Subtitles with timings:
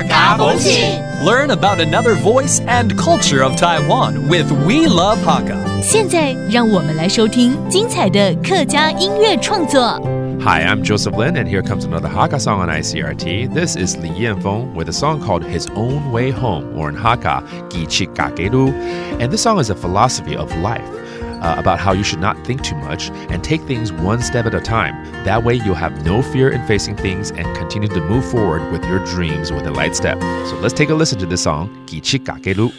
[0.00, 1.02] 客家风情。
[1.24, 5.56] Learn about another voice and culture of Taiwan with We Love Hakka.
[5.82, 10.00] 现在让我们来收听精彩的客家音乐创作。
[10.40, 13.52] Hi, I'm Joseph Lin, and here comes another Hakka song on ICRT.
[13.52, 17.42] This is Li Yanfeng with a song called His Own Way Home, or in Hakka,
[17.70, 18.70] Gi Chik Gagelu.
[19.20, 20.86] And this song is a philosophy of life.
[21.41, 24.53] uh, about how you should not think too much and take things one step at
[24.53, 25.03] a time.
[25.25, 28.83] That way, you'll have no fear in facing things and continue to move forward with
[28.85, 30.19] your dreams with a light step.
[30.47, 32.71] So let's take a listen to this song, Chik Gagelu.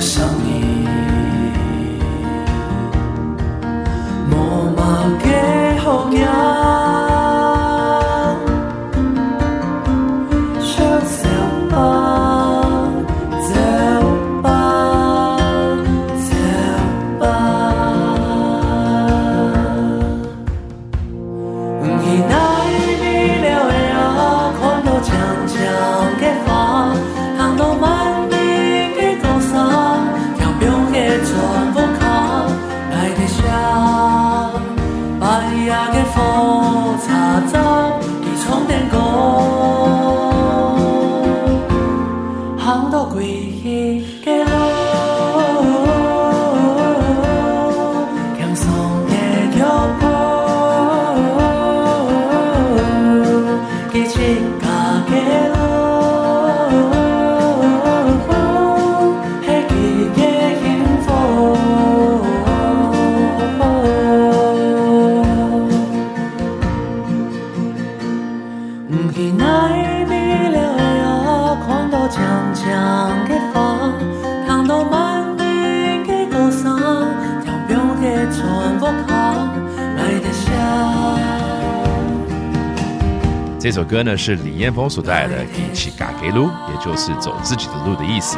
[0.00, 0.33] some
[69.12, 73.13] 一南一北两好友，狂到呛呛。
[83.64, 88.36] 这首歌呢是李彦峰所带来的《一起嘎给路》，也就是走自己的路的意思。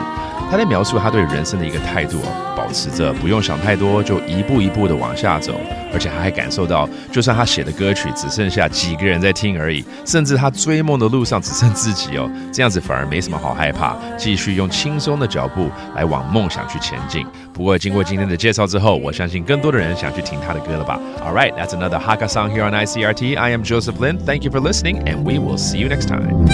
[0.48, 5.54] 他在描述他对人生的一个态度哦，保持着不用想太多，就一步一步的往下走，
[5.92, 17.26] 而且他还感受到，就算他写的歌曲只剩下几个人在听而已，甚至他追梦的路上只剩自己哦，这样子反而没什么好害怕，继续用轻松的脚步来往梦想去前进。
[17.53, 23.36] 不过经过今天的介绍之后，我相信更多的人想去听他的歌了吧？All right, that's another Hakka song here on ICRT.
[23.36, 24.19] I am Joseph Lin.
[24.19, 26.45] Thank you for listening, and we will see you next time.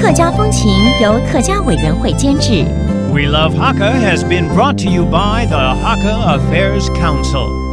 [0.00, 0.70] 客家风情
[1.00, 2.64] 由客家委员会监制。
[3.12, 7.71] We Love Hakka has been brought to you by the Hakka Affairs Council.